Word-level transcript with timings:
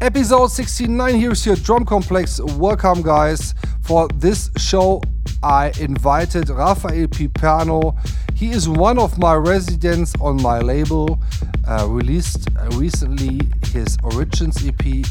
Episode 0.00 0.46
69, 0.46 1.14
here's 1.20 1.44
your 1.44 1.56
Drum 1.56 1.84
Complex. 1.84 2.40
Welcome, 2.40 3.02
guys. 3.02 3.52
For 3.82 4.08
this 4.14 4.48
show, 4.56 5.02
I 5.42 5.72
invited 5.78 6.48
Rafael 6.48 7.06
Piperno. 7.08 7.98
He 8.34 8.50
is 8.50 8.66
one 8.66 8.98
of 8.98 9.18
my 9.18 9.34
residents 9.34 10.14
on 10.18 10.40
my 10.40 10.60
label, 10.60 11.20
uh, 11.68 11.86
released 11.86 12.48
recently 12.72 13.42
his 13.66 13.98
Origins 14.02 14.66
EP, 14.66 15.04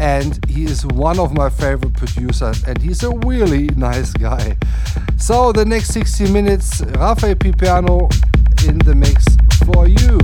and 0.00 0.42
he 0.48 0.64
is 0.64 0.86
one 0.86 1.18
of 1.18 1.34
my 1.34 1.50
favorite 1.50 1.92
producers, 1.92 2.64
and 2.64 2.80
he's 2.80 3.02
a 3.02 3.10
really 3.18 3.66
nice 3.76 4.14
guy. 4.14 4.56
So, 5.18 5.52
the 5.52 5.66
next 5.66 5.88
60 5.88 6.32
minutes, 6.32 6.80
Rafael 6.96 7.34
Piperno 7.34 8.10
in 8.66 8.78
the 8.78 8.94
mix 8.94 9.26
for 9.66 9.86
you. 9.86 10.18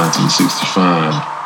1965. 0.00 1.39